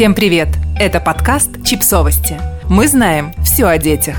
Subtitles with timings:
[0.00, 0.48] Всем привет!
[0.78, 2.40] Это подкаст «Чипсовости».
[2.70, 4.16] Мы знаем все о детях.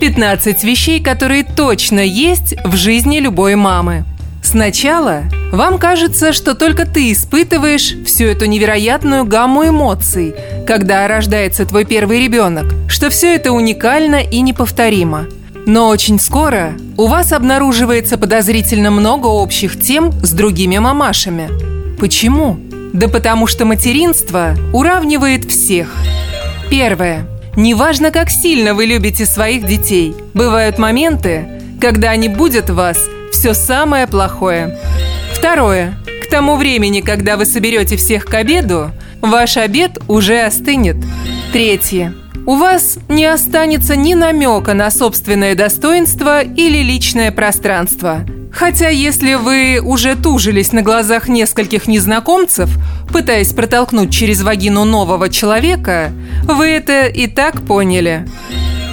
[0.00, 4.04] 15 вещей, которые точно есть в жизни любой мамы.
[4.42, 10.34] Сначала вам кажется, что только ты испытываешь всю эту невероятную гамму эмоций,
[10.66, 15.26] когда рождается твой первый ребенок, что все это уникально и неповторимо.
[15.66, 21.50] Но очень скоро у вас обнаруживается подозрительно много общих тем с другими мамашами.
[21.98, 22.58] Почему?
[22.92, 25.94] Да потому что материнство уравнивает всех.
[26.70, 27.26] Первое.
[27.56, 31.46] Неважно, как сильно вы любите своих детей, бывают моменты,
[31.80, 32.98] когда они будут вас
[33.32, 34.78] все самое плохое.
[35.32, 35.94] Второе.
[36.22, 40.96] К тому времени, когда вы соберете всех к обеду, ваш обед уже остынет.
[41.52, 42.14] Третье.
[42.46, 49.80] У вас не останется ни намека на собственное достоинство или личное пространство– Хотя если вы
[49.82, 52.70] уже тужились на глазах нескольких незнакомцев,
[53.12, 56.12] пытаясь протолкнуть через вагину нового человека,
[56.44, 58.26] вы это и так поняли.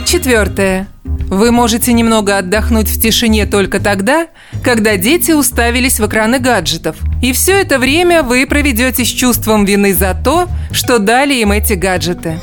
[0.05, 0.88] Четвертое.
[1.03, 4.27] Вы можете немного отдохнуть в тишине только тогда,
[4.64, 6.95] когда дети уставились в экраны гаджетов.
[7.21, 11.73] И все это время вы проведете с чувством вины за то, что дали им эти
[11.73, 12.39] гаджеты.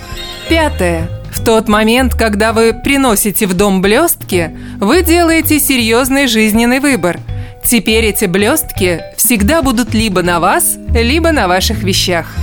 [0.51, 1.09] Пятое.
[1.45, 7.21] Тот момент, когда вы приносите в дом блестки, вы делаете серьезный жизненный выбор.
[7.63, 12.35] Теперь эти блестки всегда будут либо на вас, либо на ваших вещах.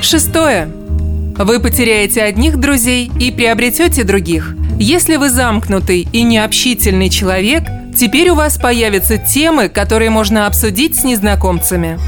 [0.00, 0.66] Шестое.
[0.66, 4.54] Вы потеряете одних друзей и приобретете других.
[4.78, 11.04] Если вы замкнутый и необщительный человек, теперь у вас появятся темы, которые можно обсудить с
[11.04, 11.98] незнакомцами.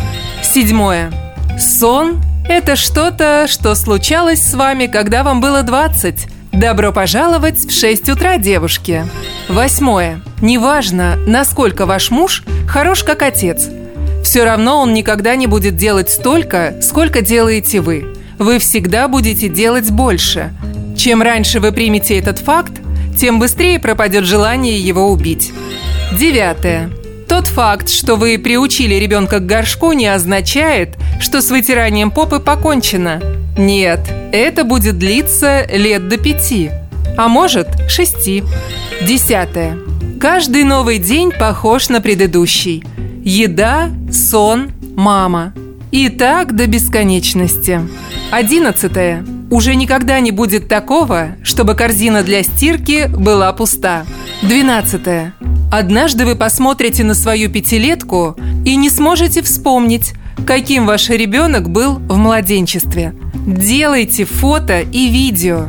[0.43, 1.13] Седьмое.
[1.59, 6.27] Сон это что-то, что случалось с вами, когда вам было 20.
[6.53, 9.05] Добро пожаловать в 6 утра, девушки.
[9.49, 10.21] Восьмое.
[10.41, 13.69] Неважно, насколько ваш муж хорош как отец.
[14.25, 18.15] Все равно он никогда не будет делать столько, сколько делаете вы.
[18.39, 20.53] Вы всегда будете делать больше.
[20.97, 22.73] Чем раньше вы примете этот факт,
[23.19, 25.53] тем быстрее пропадет желание его убить.
[26.19, 26.91] Девятое.
[27.31, 33.23] Тот факт, что вы приучили ребенка к горшку, не означает, что с вытиранием попы покончено.
[33.57, 34.01] Нет,
[34.33, 36.73] это будет длиться лет до пяти,
[37.17, 38.43] а может шести.
[39.03, 39.79] Десятое.
[40.21, 42.83] Каждый новый день похож на предыдущий.
[43.23, 45.55] Еда, сон, мама.
[45.93, 47.81] И так до бесконечности.
[48.33, 49.25] Одиннадцатое.
[49.53, 54.05] Уже никогда не будет такого, чтобы корзина для стирки была пуста.
[54.43, 55.35] Двенадцатое.
[55.71, 60.15] Однажды вы посмотрите на свою пятилетку и не сможете вспомнить,
[60.47, 63.15] каким ваш ребенок был в младенчестве.
[63.47, 65.67] Делайте фото и видео.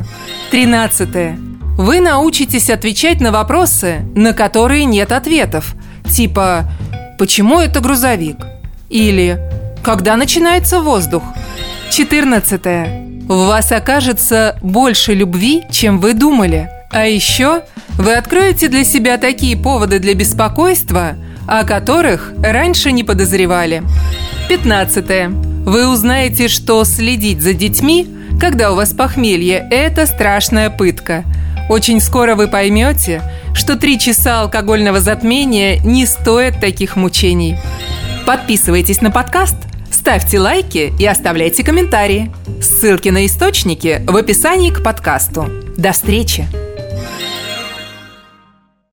[0.50, 1.38] Тринадцатое.
[1.78, 5.74] Вы научитесь отвечать на вопросы, на которые нет ответов.
[6.10, 6.70] Типа
[7.18, 8.38] «Почему это грузовик?»
[8.90, 9.40] Или
[9.82, 11.22] «Когда начинается воздух?»
[11.90, 13.06] Четырнадцатое.
[13.28, 16.68] В вас окажется больше любви, чем вы думали.
[16.92, 17.62] А еще
[17.98, 21.16] вы откроете для себя такие поводы для беспокойства,
[21.48, 23.82] о которых раньше не подозревали.
[24.48, 25.28] 15.
[25.64, 28.06] Вы узнаете, что следить за детьми,
[28.40, 31.24] когда у вас похмелье, это страшная пытка.
[31.68, 33.22] Очень скоро вы поймете,
[33.54, 37.56] что три часа алкогольного затмения не стоят таких мучений.
[38.26, 39.56] Подписывайтесь на подкаст,
[39.90, 42.30] ставьте лайки и оставляйте комментарии.
[42.60, 45.48] Ссылки на источники в описании к подкасту.
[45.76, 46.61] До встречи!